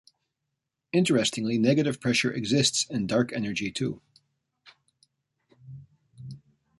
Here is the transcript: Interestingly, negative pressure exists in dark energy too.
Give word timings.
Interestingly, 0.93 1.59
negative 1.59 2.01
pressure 2.01 2.31
exists 2.33 2.87
in 2.89 3.05
dark 3.05 3.31
energy 3.31 3.71
too. 3.71 4.01